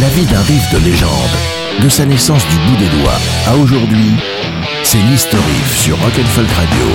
La 0.00 0.08
vie 0.08 0.24
d'un 0.26 0.40
riff 0.42 0.72
de 0.72 0.78
légende, 0.78 1.30
de 1.80 1.88
sa 1.88 2.04
naissance 2.04 2.46
du 2.48 2.56
bout 2.56 2.76
des 2.76 2.88
doigts 2.98 3.18
à 3.46 3.54
aujourd'hui, 3.56 4.10
c'est. 4.82 4.98
Riff 4.98 5.80
sur 5.82 5.98
Rock'n'Folk 6.00 6.48
Radio. 6.50 6.86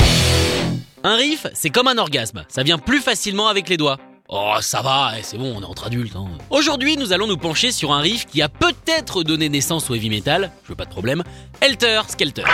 Un 1.04 1.16
riff, 1.16 1.48
c'est 1.54 1.70
comme 1.70 1.88
un 1.88 1.98
orgasme, 1.98 2.44
ça 2.50 2.64
vient 2.64 2.78
plus 2.78 3.00
facilement 3.00 3.48
avec 3.48 3.70
les 3.70 3.78
doigts. 3.78 3.98
Oh, 4.28 4.56
ça 4.62 4.82
va, 4.82 5.12
eh, 5.18 5.22
c'est 5.24 5.38
bon, 5.38 5.54
on 5.58 5.62
est 5.62 5.66
entre 5.66 5.88
adultes. 5.88 6.16
hein. 6.16 6.28
Aujourd'hui, 6.50 6.98
nous 6.98 7.14
allons 7.14 7.28
nous 7.28 7.38
pencher 7.38 7.72
sur 7.72 7.92
un 7.94 8.00
riff 8.00 8.26
qui 8.26 8.42
a 8.42 8.50
peut-être 8.50 9.24
donné 9.24 9.50
naissance 9.50 9.90
au 9.90 9.96
heavy 9.96 10.10
metal, 10.10 10.52
je 10.64 10.70
veux 10.70 10.76
pas 10.76 10.86
de 10.86 10.92
problème, 10.92 11.24
Helter 11.62 12.02
Skelter. 12.08 12.44
When 12.44 12.52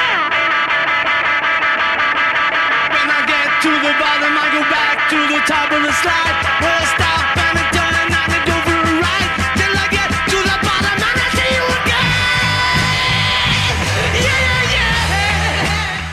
I 3.09 3.25
get 3.27 3.61
to 3.63 3.69
the 3.69 3.93
bottom, 3.99 4.33
I 4.35 4.49
go 4.57 4.61
back 4.69 5.09
to 5.09 5.15
the 5.27 5.39
top 5.47 5.71
of 5.71 5.81
the 5.83 5.93
slide. 6.01 7.24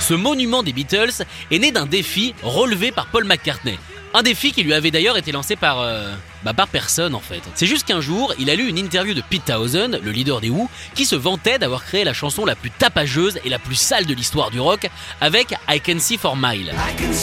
Ce 0.02 0.14
monument 0.14 0.64
des 0.64 0.72
Beatles 0.72 1.22
est 1.52 1.58
né 1.60 1.70
d'un 1.70 1.86
défi 1.86 2.34
relevé 2.42 2.90
par 2.90 3.06
Paul 3.06 3.24
McCartney. 3.24 3.78
Un 4.14 4.24
défi 4.24 4.50
qui 4.50 4.64
lui 4.64 4.74
avait 4.74 4.90
d'ailleurs 4.90 5.16
été 5.16 5.30
lancé 5.30 5.54
par... 5.54 5.80
euh, 5.80 6.12
bah 6.42 6.52
par 6.52 6.66
personne 6.66 7.14
en 7.14 7.20
fait. 7.20 7.40
C'est 7.54 7.66
juste 7.66 7.86
qu'un 7.86 8.00
jour, 8.00 8.34
il 8.40 8.50
a 8.50 8.56
lu 8.56 8.68
une 8.68 8.78
interview 8.78 9.14
de 9.14 9.22
Pete 9.22 9.44
Townsend, 9.44 10.00
le 10.02 10.10
leader 10.10 10.40
des 10.40 10.50
Who, 10.50 10.68
qui 10.96 11.04
se 11.04 11.14
vantait 11.14 11.60
d'avoir 11.60 11.84
créé 11.84 12.02
la 12.02 12.12
chanson 12.12 12.44
la 12.44 12.56
plus 12.56 12.72
tapageuse 12.72 13.38
et 13.44 13.48
la 13.48 13.60
plus 13.60 13.76
sale 13.76 14.06
de 14.06 14.12
l'histoire 14.12 14.50
du 14.50 14.58
rock 14.58 14.90
avec 15.20 15.54
I 15.68 15.80
Can 15.80 16.00
See 16.00 16.18
For 16.18 16.36
Mile. 16.36 16.72
Miles 16.98 17.14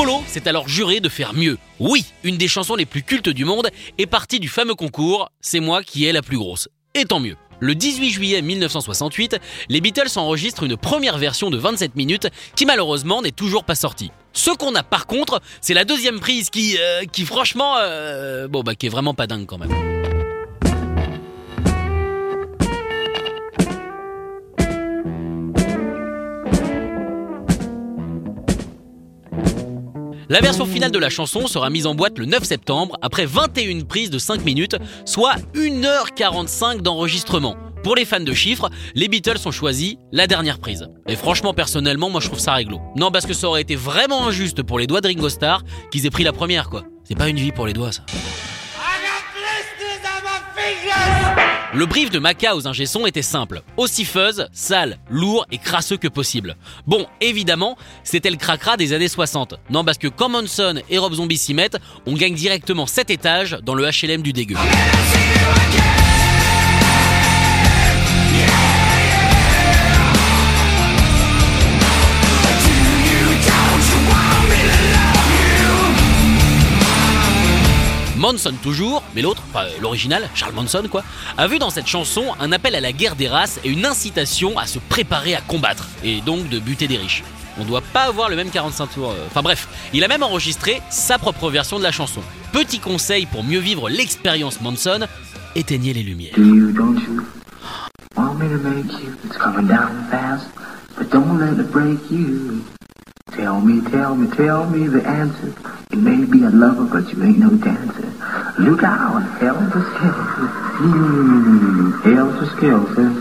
Polo 0.00 0.22
s'est 0.26 0.48
alors 0.48 0.66
juré 0.66 1.00
de 1.00 1.10
faire 1.10 1.34
mieux. 1.34 1.58
Oui, 1.78 2.06
une 2.24 2.38
des 2.38 2.48
chansons 2.48 2.74
les 2.74 2.86
plus 2.86 3.02
cultes 3.02 3.28
du 3.28 3.44
monde 3.44 3.68
est 3.98 4.06
partie 4.06 4.40
du 4.40 4.48
fameux 4.48 4.74
concours 4.74 5.30
C'est 5.42 5.60
moi 5.60 5.82
qui 5.82 6.06
est 6.06 6.12
la 6.12 6.22
plus 6.22 6.38
grosse. 6.38 6.70
Et 6.94 7.04
tant 7.04 7.20
mieux. 7.20 7.36
Le 7.58 7.74
18 7.74 8.08
juillet 8.08 8.40
1968, 8.40 9.36
les 9.68 9.80
Beatles 9.82 10.08
enregistrent 10.16 10.62
une 10.62 10.78
première 10.78 11.18
version 11.18 11.50
de 11.50 11.58
27 11.58 11.96
minutes 11.96 12.28
qui 12.56 12.64
malheureusement 12.64 13.20
n'est 13.20 13.30
toujours 13.30 13.64
pas 13.64 13.74
sortie. 13.74 14.10
Ce 14.32 14.50
qu'on 14.50 14.74
a 14.74 14.82
par 14.82 15.06
contre, 15.06 15.42
c'est 15.60 15.74
la 15.74 15.84
deuxième 15.84 16.18
prise 16.18 16.48
qui, 16.48 16.78
euh, 16.78 17.04
qui 17.04 17.26
franchement, 17.26 17.74
euh, 17.78 18.48
bon 18.48 18.62
bah 18.62 18.74
qui 18.74 18.86
est 18.86 18.90
vraiment 18.90 19.12
pas 19.12 19.26
dingue 19.26 19.44
quand 19.44 19.58
même. 19.58 19.68
La 30.30 30.40
version 30.40 30.64
finale 30.64 30.92
de 30.92 30.98
la 31.00 31.10
chanson 31.10 31.48
sera 31.48 31.70
mise 31.70 31.86
en 31.86 31.96
boîte 31.96 32.16
le 32.16 32.24
9 32.24 32.44
septembre 32.44 32.96
après 33.02 33.26
21 33.26 33.80
prises 33.80 34.10
de 34.10 34.18
5 34.20 34.44
minutes, 34.44 34.76
soit 35.04 35.34
1h45 35.56 36.82
d'enregistrement. 36.82 37.56
Pour 37.82 37.96
les 37.96 38.04
fans 38.04 38.20
de 38.20 38.32
chiffres, 38.32 38.70
les 38.94 39.08
Beatles 39.08 39.40
ont 39.44 39.50
choisi 39.50 39.98
la 40.12 40.28
dernière 40.28 40.60
prise. 40.60 40.86
Et 41.08 41.16
franchement, 41.16 41.52
personnellement, 41.52 42.10
moi 42.10 42.20
je 42.20 42.28
trouve 42.28 42.38
ça 42.38 42.54
réglo. 42.54 42.80
Non, 42.94 43.10
parce 43.10 43.26
que 43.26 43.34
ça 43.34 43.48
aurait 43.48 43.62
été 43.62 43.74
vraiment 43.74 44.28
injuste 44.28 44.62
pour 44.62 44.78
les 44.78 44.86
doigts 44.86 45.00
de 45.00 45.08
Ringo 45.08 45.28
Starr 45.28 45.64
qu'ils 45.90 46.06
aient 46.06 46.10
pris 46.10 46.22
la 46.22 46.32
première, 46.32 46.70
quoi. 46.70 46.84
C'est 47.02 47.18
pas 47.18 47.28
une 47.28 47.38
vie 47.38 47.50
pour 47.50 47.66
les 47.66 47.72
doigts, 47.72 47.90
ça. 47.90 48.02
Le 51.72 51.86
brief 51.86 52.10
de 52.10 52.18
Maca 52.18 52.56
aux 52.56 52.66
ingé 52.66 52.84
son 52.84 53.06
était 53.06 53.22
simple. 53.22 53.62
Aussi 53.76 54.04
fuzz, 54.04 54.48
sale, 54.52 54.98
lourd 55.08 55.46
et 55.52 55.58
crasseux 55.58 55.96
que 55.96 56.08
possible. 56.08 56.56
Bon, 56.88 57.06
évidemment, 57.20 57.78
c'était 58.02 58.30
le 58.30 58.36
cracra 58.36 58.76
des 58.76 58.92
années 58.92 59.06
60. 59.06 59.54
Non, 59.70 59.84
parce 59.84 59.96
que 59.96 60.08
quand 60.08 60.28
Monson 60.28 60.82
et 60.90 60.98
Rob 60.98 61.12
Zombie 61.12 61.38
s'y 61.38 61.54
mettent, 61.54 61.78
on 62.06 62.14
gagne 62.14 62.34
directement 62.34 62.86
7 62.86 63.10
étages 63.10 63.56
dans 63.62 63.74
le 63.74 63.84
HLM 63.84 64.22
du 64.22 64.32
dégueu. 64.32 64.56
Manson 78.32 78.54
toujours, 78.62 79.02
mais 79.14 79.22
l'autre, 79.22 79.42
enfin 79.52 79.64
l'original, 79.82 80.28
Charles 80.34 80.54
Manson 80.54 80.84
quoi, 80.88 81.02
a 81.36 81.48
vu 81.48 81.58
dans 81.58 81.70
cette 81.70 81.88
chanson 81.88 82.26
un 82.38 82.52
appel 82.52 82.76
à 82.76 82.80
la 82.80 82.92
guerre 82.92 83.16
des 83.16 83.26
races 83.26 83.58
et 83.64 83.68
une 83.70 83.84
incitation 83.84 84.56
à 84.56 84.66
se 84.66 84.78
préparer 84.78 85.34
à 85.34 85.40
combattre, 85.40 85.88
et 86.04 86.20
donc 86.20 86.48
de 86.48 86.60
buter 86.60 86.86
des 86.86 86.96
riches. 86.96 87.24
On 87.58 87.64
doit 87.64 87.80
pas 87.80 88.04
avoir 88.04 88.28
le 88.28 88.36
même 88.36 88.50
45 88.50 88.86
tours. 88.94 89.10
euh, 89.10 89.26
Enfin 89.26 89.42
bref, 89.42 89.66
il 89.92 90.04
a 90.04 90.08
même 90.08 90.22
enregistré 90.22 90.80
sa 90.90 91.18
propre 91.18 91.50
version 91.50 91.78
de 91.78 91.82
la 91.82 91.90
chanson. 91.90 92.20
Petit 92.52 92.78
conseil 92.78 93.26
pour 93.26 93.42
mieux 93.42 93.58
vivre 93.58 93.90
l'expérience 93.90 94.60
Manson, 94.60 95.00
éteignez 95.56 95.92
les 95.92 96.04
lumières. 96.04 96.34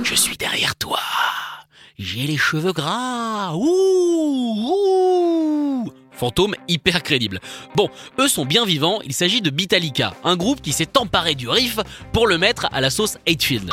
Je 0.03 0.15
suis 0.15 0.35
derrière 0.37 0.75
toi. 0.75 0.99
J'ai 1.97 2.27
les 2.27 2.37
cheveux 2.37 2.73
gras. 2.73 3.53
Ouh, 3.55 3.63
ouh. 4.57 5.91
Fantôme 6.11 6.55
hyper 6.67 7.03
crédible. 7.03 7.39
Bon, 7.75 7.89
eux 8.19 8.27
sont 8.27 8.45
bien 8.45 8.65
vivants, 8.65 8.99
il 9.05 9.13
s'agit 9.13 9.41
de 9.41 9.49
Beatallica, 9.49 10.13
un 10.25 10.35
groupe 10.35 10.61
qui 10.61 10.73
s'est 10.73 10.97
emparé 10.97 11.35
du 11.35 11.47
riff 11.47 11.79
pour 12.11 12.27
le 12.27 12.37
mettre 12.37 12.67
à 12.73 12.81
la 12.81 12.89
sauce 12.89 13.17
Hatefield. 13.25 13.71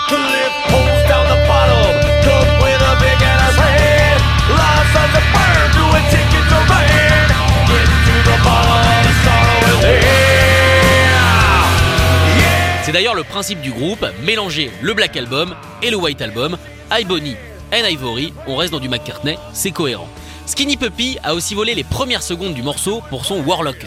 C'est 12.86 12.92
d'ailleurs 12.92 13.16
le 13.16 13.24
principe 13.24 13.60
du 13.62 13.72
groupe, 13.72 14.06
mélanger 14.22 14.70
le 14.80 14.94
Black 14.94 15.16
Album 15.16 15.56
et 15.82 15.90
le 15.90 15.96
White 15.96 16.22
Album, 16.22 16.56
Ibony 16.96 17.34
and 17.72 17.84
Ivory, 17.84 18.32
on 18.46 18.54
reste 18.54 18.70
dans 18.70 18.78
du 18.78 18.88
McCartney, 18.88 19.36
c'est 19.52 19.72
cohérent. 19.72 20.08
Skinny 20.46 20.76
Puppy 20.76 21.18
a 21.24 21.34
aussi 21.34 21.56
volé 21.56 21.74
les 21.74 21.82
premières 21.82 22.22
secondes 22.22 22.54
du 22.54 22.62
morceau 22.62 23.02
pour 23.10 23.24
son 23.24 23.40
Warlock. 23.40 23.84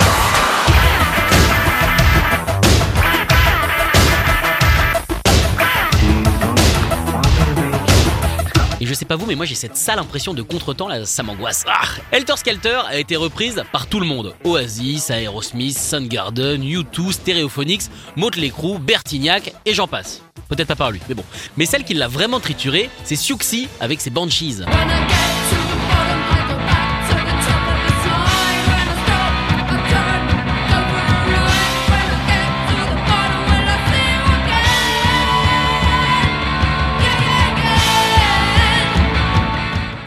Sais 9.00 9.06
pas 9.06 9.16
vous, 9.16 9.26
mais 9.26 9.36
moi 9.36 9.46
j'ai 9.46 9.56
cette 9.56 9.78
sale 9.78 9.98
impression 9.98 10.34
de 10.34 10.42
contretemps, 10.42 10.88
là, 10.88 11.06
ça 11.06 11.24
m'angoisse. 11.24 11.64
Ah 11.68 11.88
Helter 12.12 12.36
Skelter 12.36 12.82
a 12.86 12.98
été 12.98 13.16
reprise 13.16 13.64
par 13.72 13.88
tout 13.88 14.00
le 14.00 14.06
monde. 14.06 14.36
Oasis, 14.44 15.10
Aerosmith, 15.10 15.78
Soundgarden, 15.78 16.62
U2, 16.62 17.14
Stereophonics, 17.14 17.84
Motley 18.18 18.52
Bertignac, 18.82 19.54
et 19.66 19.74
j'en 19.74 19.88
passe. 19.88 20.22
Peut-être 20.50 20.68
pas 20.68 20.76
par 20.76 20.92
lui, 20.92 21.00
mais 21.08 21.16
bon. 21.16 21.24
Mais 21.56 21.66
celle 21.66 21.84
qui 21.84 21.94
l'a 21.94 22.08
vraiment 22.08 22.40
trituré, 22.40 22.90
c'est 23.06 23.16
Siouxsie 23.16 23.70
avec 23.80 24.02
ses 24.02 24.10
Banshees. 24.10 24.66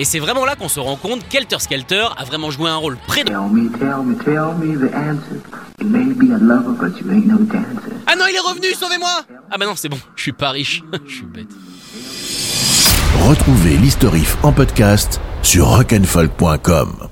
Et 0.02 0.04
c'est 0.04 0.18
vraiment 0.18 0.44
là 0.44 0.56
qu'on 0.56 0.68
se 0.68 0.80
rend 0.80 0.96
compte 0.96 1.28
qu'Helter 1.28 1.60
Skelter 1.60 2.08
a 2.16 2.24
vraiment 2.24 2.50
joué 2.50 2.68
un 2.68 2.74
rôle 2.74 2.96
prédominant. 3.06 3.48
Ah 8.08 8.16
non, 8.16 8.24
il 8.28 8.34
est 8.34 8.40
revenu, 8.40 8.74
sauvez-moi 8.74 9.20
Ah 9.48 9.58
bah 9.58 9.64
non, 9.64 9.76
c'est 9.76 9.88
bon, 9.88 9.98
je 10.16 10.22
suis 10.22 10.32
pas 10.32 10.50
riche, 10.50 10.82
je 11.06 11.14
suis 11.14 11.24
bête. 11.24 11.46
Retrouvez 13.28 13.76
l'historif 13.76 14.36
en 14.42 14.50
podcast 14.52 15.20
sur 15.44 15.68
rock'n'folk.com. 15.68 17.11